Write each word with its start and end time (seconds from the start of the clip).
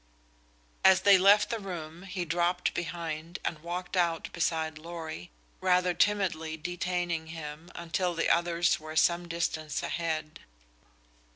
As 0.83 1.01
they 1.01 1.19
left 1.19 1.51
the 1.51 1.59
room 1.59 2.01
he 2.07 2.25
dropped 2.25 2.73
behind 2.73 3.37
and 3.45 3.59
walked 3.59 3.95
out 3.95 4.33
beside 4.33 4.79
Lorry, 4.79 5.29
rather 5.59 5.93
timidly 5.93 6.57
detaining 6.57 7.27
him 7.27 7.71
until 7.75 8.15
the 8.15 8.27
others 8.27 8.79
were 8.79 8.95
some 8.95 9.27
distance 9.27 9.83
ahead. 9.83 10.39